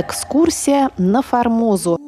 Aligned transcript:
Экскурсия 0.00 0.90
на 0.96 1.22
Формозу. 1.22 1.98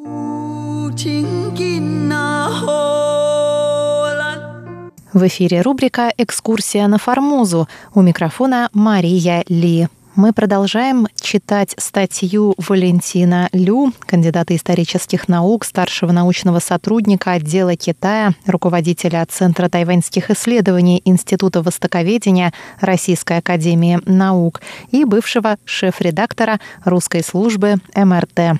В 5.11 5.27
эфире 5.27 5.61
рубрика 5.61 6.13
«Экскурсия 6.17 6.87
на 6.87 6.97
Формозу». 6.97 7.67
У 7.93 8.01
микрофона 8.01 8.69
Мария 8.71 9.43
Ли. 9.49 9.89
Мы 10.15 10.33
продолжаем 10.33 11.07
читать 11.15 11.73
статью 11.77 12.53
Валентина 12.57 13.47
Лю, 13.53 13.93
кандидата 14.05 14.53
исторических 14.53 15.29
наук, 15.29 15.63
старшего 15.63 16.11
научного 16.11 16.59
сотрудника 16.59 17.31
отдела 17.31 17.77
Китая, 17.77 18.33
руководителя 18.45 19.25
Центра 19.29 19.69
тайваньских 19.69 20.29
исследований 20.29 21.01
Института 21.05 21.61
востоковедения 21.61 22.51
Российской 22.81 23.37
академии 23.37 24.01
наук 24.05 24.59
и 24.91 25.05
бывшего 25.05 25.55
шеф-редактора 25.63 26.59
русской 26.83 27.23
службы 27.23 27.75
МРТ. 27.95 28.59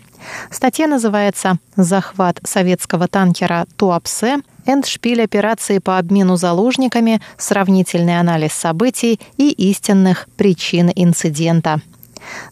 Статья 0.51 0.87
называется 0.87 1.57
«Захват 1.75 2.39
советского 2.43 3.09
танкера 3.09 3.65
Туапсе 3.75 4.37
эндшпиль 4.65 5.21
операции 5.21 5.79
по 5.79 5.97
обмену 5.97 6.35
заложниками, 6.35 7.21
сравнительный 7.37 8.19
анализ 8.19 8.53
событий 8.53 9.19
и 9.37 9.51
истинных 9.51 10.27
причин 10.37 10.91
инцидента. 10.95 11.81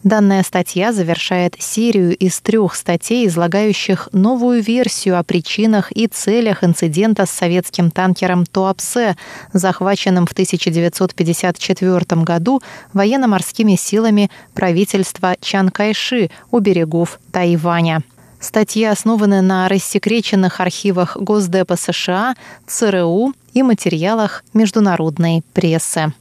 Данная 0.02 0.42
статья 0.42 0.92
завершает 0.92 1.56
серию 1.58 2.16
из 2.16 2.40
трех 2.40 2.74
статей, 2.74 3.26
излагающих 3.26 4.08
новую 4.12 4.62
версию 4.62 5.18
о 5.18 5.22
причинах 5.22 5.92
и 5.92 6.06
целях 6.06 6.64
инцидента 6.64 7.26
с 7.26 7.30
советским 7.30 7.90
танкером 7.90 8.46
Туапсе, 8.46 9.16
захваченным 9.52 10.26
в 10.26 10.32
1954 10.32 12.22
году 12.22 12.62
военно-морскими 12.92 13.76
силами 13.76 14.30
правительства 14.54 15.36
Чан 15.40 15.70
Кайши 15.70 16.30
у 16.50 16.58
берегов 16.58 17.20
Тайваня. 17.32 18.02
Статьи 18.40 18.84
основаны 18.84 19.42
на 19.42 19.68
рассекреченных 19.68 20.60
архивах 20.60 21.16
Госдепа 21.18 21.76
США, 21.76 22.34
ЦРУ 22.66 23.34
и 23.52 23.62
материалах 23.62 24.42
международной 24.54 25.42
прессы. 25.52 26.12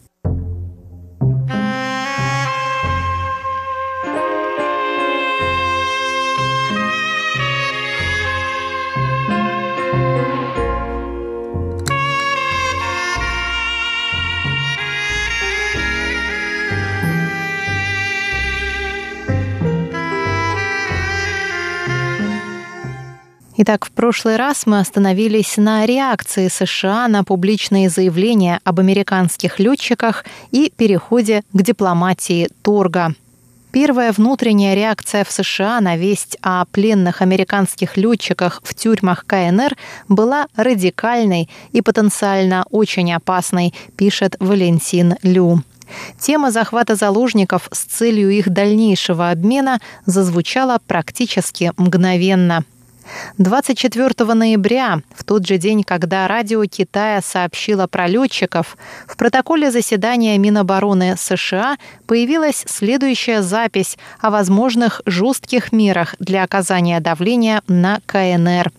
Итак, 23.61 23.83
в 23.83 23.91
прошлый 23.91 24.37
раз 24.37 24.65
мы 24.67 24.79
остановились 24.79 25.57
на 25.57 25.85
реакции 25.85 26.47
США 26.47 27.09
на 27.09 27.25
публичные 27.25 27.89
заявления 27.89 28.61
об 28.63 28.79
американских 28.79 29.59
летчиках 29.59 30.23
и 30.51 30.71
переходе 30.77 31.43
к 31.51 31.61
дипломатии 31.61 32.47
торга. 32.61 33.13
Первая 33.73 34.13
внутренняя 34.13 34.75
реакция 34.75 35.25
в 35.25 35.31
США 35.33 35.81
на 35.81 35.97
весть 35.97 36.37
о 36.41 36.63
пленных 36.71 37.21
американских 37.21 37.97
летчиках 37.97 38.61
в 38.63 38.73
тюрьмах 38.73 39.25
КНР 39.25 39.75
была 40.07 40.47
радикальной 40.55 41.49
и 41.73 41.81
потенциально 41.81 42.63
очень 42.71 43.11
опасной, 43.11 43.73
пишет 43.97 44.37
Валентин 44.39 45.15
Лю. 45.21 45.63
Тема 46.17 46.51
захвата 46.51 46.95
заложников 46.95 47.67
с 47.73 47.79
целью 47.79 48.29
их 48.29 48.47
дальнейшего 48.51 49.31
обмена 49.31 49.81
зазвучала 50.05 50.79
практически 50.87 51.73
мгновенно– 51.75 52.63
24 53.37 54.33
ноября, 54.33 55.01
в 55.15 55.23
тот 55.23 55.45
же 55.47 55.57
день, 55.57 55.83
когда 55.83 56.27
радио 56.27 56.63
Китая 56.65 57.21
сообщило 57.21 57.87
про 57.87 58.07
летчиков, 58.07 58.77
в 59.07 59.17
протоколе 59.17 59.71
заседания 59.71 60.37
Минобороны 60.37 61.15
США 61.17 61.77
появилась 62.07 62.63
следующая 62.67 63.41
запись 63.41 63.97
о 64.19 64.29
возможных 64.29 65.01
жестких 65.05 65.71
мерах 65.71 66.15
для 66.19 66.43
оказания 66.43 66.99
давления 66.99 67.61
на 67.67 67.99
КНР. 68.05 68.71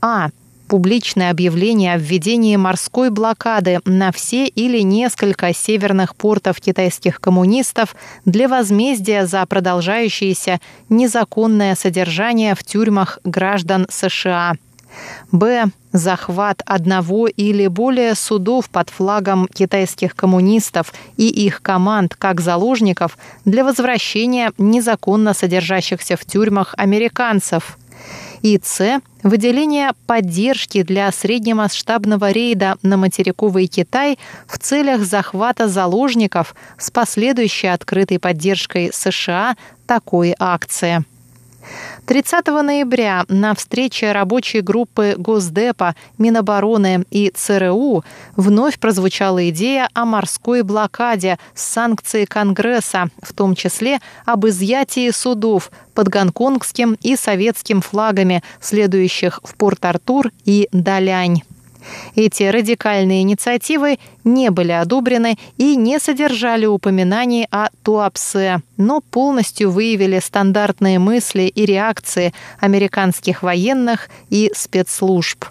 А 0.00 0.30
публичное 0.70 1.32
объявление 1.32 1.94
о 1.94 1.98
введении 1.98 2.54
морской 2.54 3.10
блокады 3.10 3.80
на 3.84 4.12
все 4.12 4.46
или 4.46 4.82
несколько 4.82 5.52
северных 5.52 6.14
портов 6.14 6.60
китайских 6.60 7.20
коммунистов 7.20 7.96
для 8.24 8.46
возмездия 8.46 9.26
за 9.26 9.44
продолжающееся 9.46 10.60
незаконное 10.88 11.74
содержание 11.74 12.54
в 12.54 12.62
тюрьмах 12.62 13.18
граждан 13.24 13.88
США. 13.90 14.54
Б. 15.32 15.66
Захват 15.92 16.62
одного 16.66 17.26
или 17.26 17.66
более 17.66 18.14
судов 18.14 18.70
под 18.70 18.90
флагом 18.90 19.48
китайских 19.48 20.14
коммунистов 20.14 20.94
и 21.16 21.26
их 21.26 21.62
команд 21.62 22.14
как 22.14 22.40
заложников 22.40 23.18
для 23.44 23.64
возвращения 23.64 24.52
незаконно 24.56 25.34
содержащихся 25.34 26.16
в 26.16 26.24
тюрьмах 26.24 26.74
американцев– 26.76 27.76
и 28.42 28.60
С. 28.62 29.00
Выделение 29.22 29.92
поддержки 30.06 30.82
для 30.82 31.10
среднемасштабного 31.12 32.30
рейда 32.30 32.76
на 32.82 32.96
материковый 32.96 33.66
Китай 33.66 34.18
в 34.46 34.58
целях 34.58 35.02
захвата 35.02 35.68
заложников 35.68 36.54
с 36.78 36.90
последующей 36.90 37.68
открытой 37.68 38.18
поддержкой 38.18 38.90
США 38.92 39.56
такой 39.86 40.34
акции. 40.38 41.04
30 42.10 42.44
ноября 42.48 43.24
на 43.28 43.54
встрече 43.54 44.10
рабочей 44.10 44.62
группы 44.62 45.14
Госдепа, 45.16 45.94
Минобороны 46.18 47.04
и 47.12 47.30
ЦРУ 47.32 48.02
вновь 48.34 48.80
прозвучала 48.80 49.48
идея 49.50 49.88
о 49.94 50.04
морской 50.06 50.62
блокаде 50.62 51.38
с 51.54 51.62
санкцией 51.62 52.26
Конгресса, 52.26 53.10
в 53.22 53.32
том 53.32 53.54
числе 53.54 54.00
об 54.26 54.44
изъятии 54.44 55.08
судов 55.10 55.70
под 55.94 56.08
гонконгским 56.08 56.98
и 57.00 57.14
советским 57.14 57.80
флагами, 57.80 58.42
следующих 58.60 59.38
в 59.44 59.54
Порт-Артур 59.54 60.32
и 60.44 60.68
Далянь. 60.72 61.44
Эти 62.14 62.44
радикальные 62.44 63.22
инициативы 63.22 63.98
не 64.24 64.50
были 64.50 64.72
одобрены 64.72 65.38
и 65.56 65.76
не 65.76 65.98
содержали 65.98 66.66
упоминаний 66.66 67.46
о 67.50 67.68
Туапсе, 67.82 68.60
но 68.76 69.00
полностью 69.00 69.70
выявили 69.70 70.18
стандартные 70.18 70.98
мысли 70.98 71.42
и 71.42 71.64
реакции 71.64 72.32
американских 72.60 73.42
военных 73.42 74.08
и 74.28 74.50
спецслужб. 74.54 75.44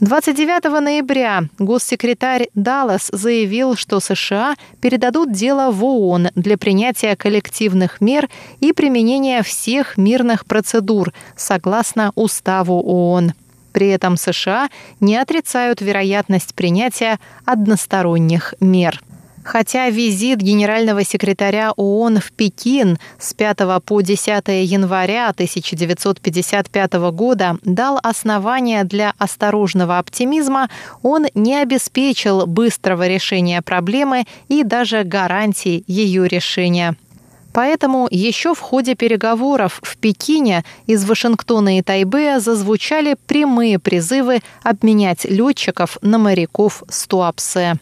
29 0.00 0.64
ноября 0.82 1.44
госсекретарь 1.58 2.48
Даллас 2.54 3.08
заявил, 3.12 3.76
что 3.76 3.98
США 3.98 4.56
передадут 4.82 5.32
дело 5.32 5.70
в 5.70 5.82
ООН 5.82 6.28
для 6.34 6.58
принятия 6.58 7.16
коллективных 7.16 8.02
мер 8.02 8.28
и 8.60 8.74
применения 8.74 9.42
всех 9.42 9.96
мирных 9.96 10.44
процедур 10.44 11.14
согласно 11.34 12.12
Уставу 12.14 12.82
ООН. 12.82 13.32
При 13.76 13.88
этом 13.88 14.16
США 14.16 14.70
не 15.00 15.18
отрицают 15.18 15.82
вероятность 15.82 16.54
принятия 16.54 17.18
односторонних 17.44 18.54
мер. 18.58 19.02
Хотя 19.44 19.90
визит 19.90 20.38
генерального 20.38 21.04
секретаря 21.04 21.72
ООН 21.72 22.20
в 22.20 22.32
Пекин 22.32 22.98
с 23.18 23.34
5 23.34 23.58
по 23.84 24.00
10 24.00 24.48
января 24.48 25.28
1955 25.28 26.92
года 27.12 27.58
дал 27.64 28.00
основания 28.02 28.82
для 28.84 29.12
осторожного 29.18 29.98
оптимизма, 29.98 30.70
он 31.02 31.26
не 31.34 31.60
обеспечил 31.60 32.46
быстрого 32.46 33.06
решения 33.06 33.60
проблемы 33.60 34.24
и 34.48 34.62
даже 34.64 35.04
гарантий 35.04 35.84
ее 35.86 36.26
решения. 36.26 36.96
Поэтому 37.56 38.06
еще 38.10 38.52
в 38.52 38.60
ходе 38.60 38.94
переговоров 38.94 39.80
в 39.82 39.96
Пекине 39.96 40.62
из 40.86 41.06
Вашингтона 41.06 41.78
и 41.78 41.82
Тайбэя 41.82 42.38
зазвучали 42.38 43.16
прямые 43.26 43.78
призывы 43.78 44.40
обменять 44.62 45.24
летчиков 45.24 45.96
на 46.02 46.18
моряков 46.18 46.82
с 46.90 47.06
Туапсе. 47.06 47.78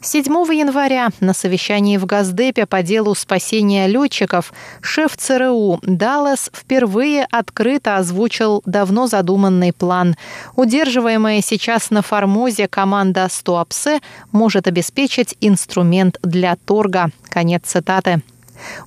7 0.00 0.24
января 0.54 1.08
на 1.18 1.34
совещании 1.34 1.96
в 1.96 2.06
Газдепе 2.06 2.66
по 2.66 2.84
делу 2.84 3.16
спасения 3.16 3.88
летчиков 3.88 4.52
шеф 4.80 5.16
ЦРУ 5.16 5.80
Даллас 5.82 6.48
впервые 6.54 7.26
открыто 7.32 7.96
озвучил 7.96 8.62
давно 8.64 9.08
задуманный 9.08 9.72
план. 9.72 10.14
Удерживаемая 10.54 11.40
сейчас 11.40 11.90
на 11.90 12.02
Формозе 12.02 12.68
команда 12.68 13.26
Стуапсе 13.28 13.98
может 14.30 14.68
обеспечить 14.68 15.34
инструмент 15.40 16.20
для 16.22 16.54
торга. 16.54 17.10
Конец 17.28 17.62
цитаты. 17.64 18.22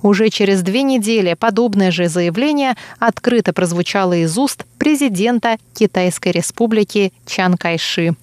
Уже 0.02 0.28
через 0.30 0.62
две 0.62 0.82
недели 0.82 1.34
подобное 1.34 1.90
же 1.90 2.08
заявление 2.08 2.76
открыто 2.98 3.52
прозвучало 3.52 4.14
из 4.14 4.36
уст 4.38 4.64
президента 4.78 5.56
Китайской 5.74 6.32
республики 6.32 7.12
Чан 7.26 7.56
Кайши. 7.56 8.14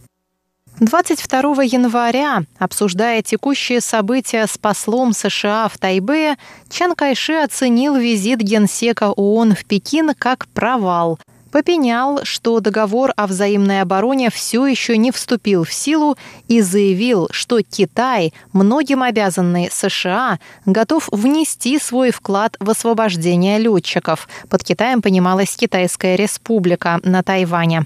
22 0.80 1.64
января, 1.64 2.44
обсуждая 2.60 3.22
текущие 3.22 3.80
события 3.80 4.46
с 4.46 4.58
послом 4.58 5.14
США 5.14 5.70
в 5.70 5.78
Тайбе, 5.78 6.36
Чан 6.70 6.96
Кайши 6.96 7.34
оценил 7.34 7.96
визит 7.96 8.40
генсека 8.40 9.12
ООН 9.12 9.56
в 9.56 9.64
Пекин 9.66 10.14
как 10.18 10.48
провал– 10.48 11.18
попенял, 11.56 12.20
что 12.26 12.60
договор 12.60 13.14
о 13.16 13.28
взаимной 13.28 13.80
обороне 13.80 14.30
все 14.30 14.68
еще 14.68 14.98
не 14.98 15.10
вступил 15.10 15.64
в 15.64 15.72
силу 15.72 16.18
и 16.50 16.60
заявил, 16.60 17.30
что 17.32 17.62
Китай, 17.62 18.34
многим 18.52 19.02
обязанный 19.02 19.70
США, 19.72 20.40
готов 20.66 21.08
внести 21.14 21.80
свой 21.80 22.12
вклад 22.12 22.58
в 22.60 22.70
освобождение 22.70 23.58
летчиков. 23.58 24.28
Под 24.50 24.66
Китаем 24.66 25.02
понималась 25.02 25.56
Китайская 25.56 26.18
республика 26.18 27.00
на 27.04 27.24
Тайване. 27.24 27.86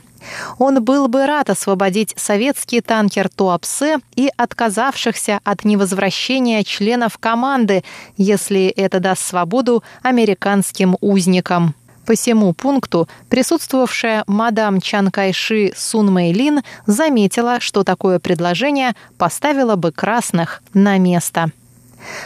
Он 0.58 0.84
был 0.84 1.08
бы 1.08 1.28
рад 1.28 1.52
освободить 1.52 2.16
советский 2.18 2.82
танкер 2.82 3.30
Туапсе 3.30 4.00
и 4.16 4.32
отказавшихся 4.36 5.42
от 5.44 5.64
невозвращения 5.64 6.64
членов 6.64 7.20
команды, 7.20 7.84
если 8.18 8.66
это 8.66 9.00
даст 9.00 9.28
свободу 9.28 9.84
американским 10.02 10.98
узникам. 11.02 11.76
По 12.10 12.16
всему 12.16 12.54
пункту 12.54 13.08
присутствовавшая 13.30 14.24
мадам 14.26 14.82
Чан 14.82 15.12
Кайши 15.12 15.74
Сун 15.78 16.12
Мэйлин 16.12 16.62
заметила, 16.88 17.60
что 17.60 17.84
такое 17.84 18.18
предложение 18.18 18.96
поставило 19.20 19.76
бы 19.76 19.92
красных 19.92 20.64
на 20.74 20.98
место. 20.98 21.52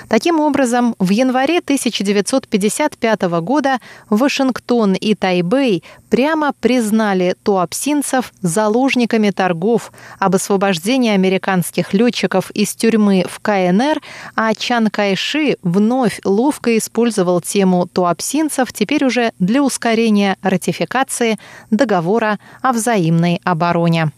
Таким 0.08 0.40
образом, 0.40 0.96
в 1.00 1.10
январе 1.10 1.60
1955 1.60 3.22
года 3.42 3.80
Вашингтон 4.10 4.94
и 4.94 5.16
Тайбэй 5.16 5.84
прямо 6.10 6.54
признали 6.60 7.36
туапсинцев 7.44 8.34
заложниками 8.42 9.32
торгов 9.32 9.92
об 10.20 10.36
освобождении 10.36 11.12
американских 11.12 11.94
летчиков 11.94 12.52
из 12.52 12.76
тюрьмы 12.76 13.26
в 13.28 13.40
КНР, 13.40 14.02
а 14.36 14.54
Чан 14.54 14.90
Кайши 14.90 15.58
вновь 15.64 16.20
ловко 16.24 16.78
использовал 16.78 17.42
тему 17.42 17.88
туапсинцев 17.92 18.72
теперь 18.72 19.06
уже 19.06 19.32
для 19.40 19.64
ускорения 19.64 20.38
ратификации 20.42 21.40
договора 21.72 22.40
о 22.62 22.74
взаимной 22.74 23.42
обороне. 23.44 24.12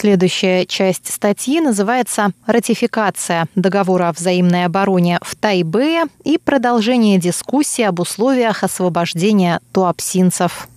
Следующая 0.00 0.64
часть 0.64 1.12
статьи 1.12 1.60
называется 1.60 2.30
«Ратификация 2.46 3.48
договора 3.56 4.10
о 4.10 4.12
взаимной 4.12 4.64
обороне 4.64 5.18
в 5.22 5.34
Тайбе 5.34 6.04
и 6.22 6.38
продолжение 6.38 7.18
дискуссии 7.18 7.82
об 7.82 7.98
условиях 7.98 8.62
освобождения 8.62 9.58
туапсинцев». 9.72 10.68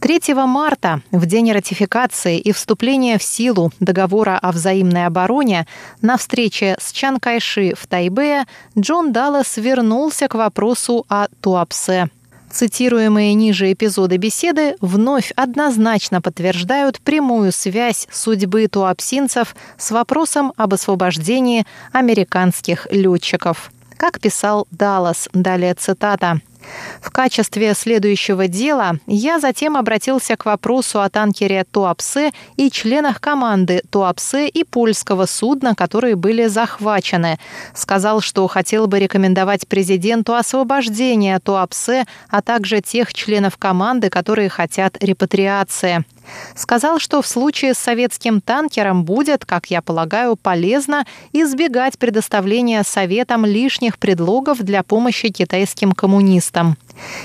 3 0.00 0.34
марта, 0.34 1.02
в 1.12 1.24
день 1.24 1.52
ратификации 1.52 2.40
и 2.40 2.50
вступления 2.50 3.16
в 3.16 3.22
силу 3.22 3.70
договора 3.78 4.40
о 4.42 4.50
взаимной 4.50 5.06
обороне, 5.06 5.68
на 6.02 6.16
встрече 6.16 6.76
с 6.80 6.90
Чан 6.90 7.20
Кайши 7.20 7.74
в 7.78 7.86
Тайбе 7.86 8.42
Джон 8.76 9.12
Даллас 9.12 9.56
вернулся 9.56 10.26
к 10.26 10.34
вопросу 10.34 11.06
о 11.08 11.28
Туапсе– 11.40 12.08
Цитируемые 12.54 13.34
ниже 13.34 13.72
эпизоды 13.72 14.16
беседы 14.16 14.76
вновь 14.80 15.32
однозначно 15.34 16.22
подтверждают 16.22 17.00
прямую 17.00 17.50
связь 17.50 18.06
судьбы 18.12 18.68
туапсинцев 18.68 19.56
с 19.76 19.90
вопросом 19.90 20.52
об 20.56 20.72
освобождении 20.72 21.66
американских 21.90 22.86
летчиков. 22.92 23.72
Как 23.96 24.20
писал 24.20 24.66
Даллас, 24.70 25.28
далее 25.32 25.74
цитата– 25.74 26.40
в 27.00 27.10
качестве 27.10 27.74
следующего 27.74 28.48
дела 28.48 28.98
я 29.06 29.38
затем 29.38 29.76
обратился 29.76 30.36
к 30.36 30.44
вопросу 30.44 31.00
о 31.00 31.10
танкере 31.10 31.64
Туапсе 31.64 32.32
и 32.56 32.70
членах 32.70 33.20
команды 33.20 33.82
Туапсе 33.90 34.48
и 34.48 34.64
польского 34.64 35.26
судна, 35.26 35.74
которые 35.74 36.16
были 36.16 36.46
захвачены. 36.46 37.38
Сказал, 37.74 38.20
что 38.20 38.46
хотел 38.48 38.86
бы 38.86 38.98
рекомендовать 38.98 39.68
президенту 39.68 40.34
освобождение 40.34 41.38
Туапсе, 41.38 42.06
а 42.28 42.42
также 42.42 42.80
тех 42.80 43.12
членов 43.12 43.56
команды, 43.56 44.10
которые 44.10 44.48
хотят 44.48 45.02
репатриации. 45.02 46.04
Сказал, 46.54 46.98
что 46.98 47.22
в 47.22 47.26
случае 47.26 47.74
с 47.74 47.78
советским 47.78 48.40
танкером 48.40 49.04
будет, 49.04 49.44
как 49.44 49.66
я 49.66 49.82
полагаю, 49.82 50.36
полезно 50.36 51.06
избегать 51.32 51.98
предоставления 51.98 52.82
Советам 52.82 53.44
лишних 53.44 53.98
предлогов 53.98 54.58
для 54.58 54.82
помощи 54.82 55.28
китайским 55.28 55.92
коммунистам. 55.92 56.76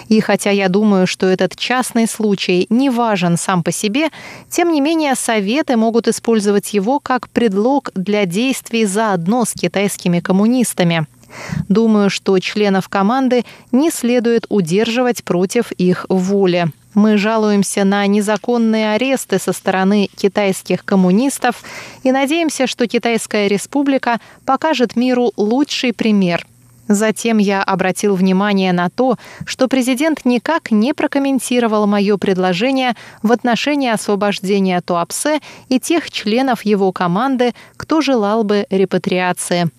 И 0.07 0.19
хотя 0.19 0.49
я 0.49 0.67
думаю, 0.69 1.07
что 1.07 1.27
этот 1.27 1.55
частный 1.55 2.07
случай 2.07 2.65
не 2.69 2.89
важен 2.89 3.37
сам 3.37 3.63
по 3.63 3.71
себе, 3.71 4.09
тем 4.49 4.71
не 4.71 4.81
менее 4.81 5.15
Советы 5.15 5.77
могут 5.77 6.07
использовать 6.07 6.73
его 6.73 6.99
как 6.99 7.29
предлог 7.29 7.91
для 7.95 8.25
действий 8.25 8.85
заодно 8.85 9.45
с 9.45 9.53
китайскими 9.53 10.19
коммунистами. 10.19 11.07
Думаю, 11.67 12.09
что 12.09 12.37
членов 12.39 12.89
команды 12.89 13.45
не 13.71 13.91
следует 13.91 14.45
удерживать 14.49 15.23
против 15.23 15.71
их 15.73 16.05
воли. 16.09 16.67
Мы 16.95 17.17
жалуемся 17.17 17.83
на 17.83 18.05
незаконные 18.07 18.93
аресты 18.93 19.39
со 19.39 19.53
стороны 19.53 20.09
китайских 20.15 20.83
коммунистов 20.83 21.63
и 22.03 22.11
надеемся, 22.11 22.65
что 22.65 22.87
Китайская 22.87 23.47
республика 23.47 24.19
покажет 24.43 24.95
миру 24.95 25.31
лучший 25.37 25.93
пример. 25.93 26.45
Затем 26.89 27.37
я 27.37 27.61
обратил 27.61 28.15
внимание 28.15 28.73
на 28.73 28.89
то, 28.89 29.17
что 29.45 29.67
президент 29.67 30.25
никак 30.25 30.71
не 30.71 30.95
прокомментировал 30.95 31.85
мое 31.85 32.17
предложение 32.17 32.95
в 33.21 33.31
отношении 33.31 33.91
освобождения 33.91 34.81
Туапсе 34.81 35.39
и 35.69 35.79
тех 35.79 36.09
членов 36.09 36.63
его 36.65 36.91
команды, 36.91 37.53
кто 37.77 38.01
желал 38.01 38.43
бы 38.43 38.65
репатриации. 38.71 39.69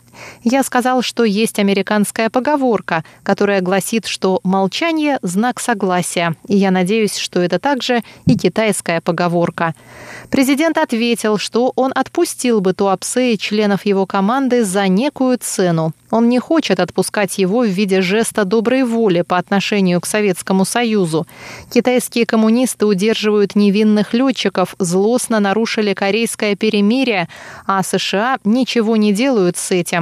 Я 0.42 0.62
сказал, 0.62 1.02
что 1.02 1.24
есть 1.24 1.58
американская 1.58 2.30
поговорка, 2.30 3.04
которая 3.23 3.61
гласит, 3.61 4.06
что 4.06 4.40
молчание– 4.42 5.18
знак 5.23 5.61
согласия, 5.61 6.35
и 6.49 6.56
я 6.56 6.70
надеюсь, 6.70 7.16
что 7.16 7.40
это 7.40 7.58
также 7.58 8.02
и 8.26 8.37
китайская 8.37 9.00
поговорка. 9.00 9.75
Президент 10.30 10.78
ответил, 10.78 11.38
что 11.38 11.73
он 11.76 11.92
отпустил 11.94 12.61
бы 12.61 12.73
Туапсе 12.73 13.35
и 13.35 13.38
членов 13.38 13.87
его 13.87 14.06
команды 14.06 14.64
за 14.64 14.88
некую 14.88 15.38
цену. 15.38 15.92
Он 16.11 16.28
не 16.28 16.38
хочет 16.38 16.80
отпускать 16.80 17.38
его 17.38 17.61
в 17.61 17.68
виде 17.68 18.00
жеста 18.00 18.44
доброй 18.44 18.85
воли 18.85 19.23
по 19.23 19.38
отношению 19.38 20.00
к 20.00 20.06
Советскому 20.06 20.64
Союзу. 20.64 21.26
Китайские 21.73 22.26
коммунисты 22.26 22.87
удерживают 22.87 23.54
невинных 23.54 24.12
летчиков, 24.12 24.75
злостно 24.78 25.40
нарушили 25.40 25.94
корейское 25.94 26.56
перемирие, 26.56 27.28
а 27.66 27.82
США 27.82 28.38
ничего 28.44 28.96
не 28.96 29.12
делают 29.12 29.56
с 29.56 29.70
этим. 29.70 30.00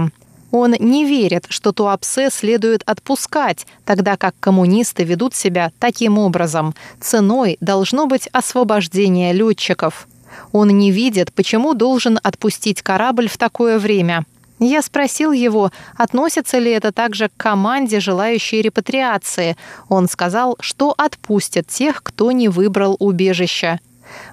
Он 0.50 0.74
не 0.78 1.04
верит, 1.04 1.46
что 1.48 1.72
Туапсе 1.72 2.30
следует 2.30 2.82
отпускать, 2.86 3.66
тогда 3.84 4.16
как 4.16 4.34
коммунисты 4.40 5.04
ведут 5.04 5.34
себя 5.34 5.72
таким 5.78 6.18
образом. 6.18 6.74
Ценой 7.00 7.58
должно 7.60 8.06
быть 8.06 8.28
освобождение 8.32 9.32
летчиков. 9.32 10.08
Он 10.52 10.68
не 10.68 10.90
видит, 10.90 11.32
почему 11.32 11.74
должен 11.74 12.18
отпустить 12.22 12.82
корабль 12.82 13.28
в 13.28 13.36
такое 13.36 13.78
время. 13.78 14.24
Я 14.60 14.82
спросил 14.82 15.32
его, 15.32 15.70
относится 15.96 16.58
ли 16.58 16.70
это 16.72 16.90
также 16.90 17.28
к 17.28 17.36
команде, 17.36 18.00
желающей 18.00 18.60
репатриации. 18.60 19.56
Он 19.88 20.08
сказал, 20.08 20.56
что 20.60 20.94
отпустят 20.96 21.68
тех, 21.68 22.02
кто 22.02 22.32
не 22.32 22.48
выбрал 22.48 22.96
убежище. 22.98 23.78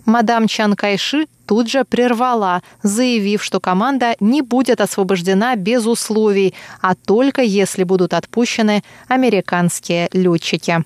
Мадам 0.06 0.48
Чан 0.48 0.76
Кайши 0.76 1.28
тут 1.46 1.70
же 1.70 1.84
прервала, 1.84 2.62
заявив, 2.84 3.44
что 3.44 3.60
команда 3.60 4.16
не 4.20 4.42
будет 4.42 4.82
освобождена 4.82 5.56
без 5.56 5.86
условий, 5.86 6.54
а 6.82 6.96
только 6.96 7.42
если 7.42 7.84
будут 7.84 8.14
отпущены 8.14 8.84
американские 9.08 10.10
летчики. 10.14 10.84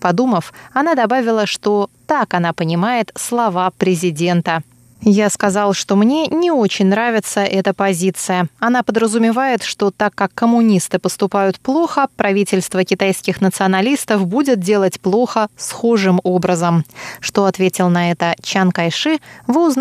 Подумав, 0.00 0.52
она 0.72 0.94
добавила, 0.94 1.46
что 1.46 1.88
так 2.06 2.34
она 2.34 2.52
понимает 2.52 3.12
слова 3.16 3.70
президента. 3.70 4.62
Я 5.04 5.30
сказал, 5.30 5.72
что 5.72 5.96
мне 5.96 6.28
не 6.28 6.52
очень 6.52 6.86
нравится 6.86 7.40
эта 7.40 7.74
позиция. 7.74 8.46
Она 8.60 8.84
подразумевает, 8.84 9.64
что 9.64 9.90
так 9.90 10.14
как 10.14 10.32
коммунисты 10.32 11.00
поступают 11.00 11.58
плохо, 11.58 12.06
правительство 12.16 12.84
китайских 12.84 13.40
националистов 13.40 14.24
будет 14.28 14.60
делать 14.60 15.00
плохо 15.00 15.48
схожим 15.56 16.20
образом. 16.22 16.84
Что 17.18 17.46
ответил 17.46 17.88
на 17.88 18.12
это 18.12 18.36
Чан 18.42 18.70
Кайши, 18.70 19.18
вы 19.48 19.66
узнаете 19.66 19.72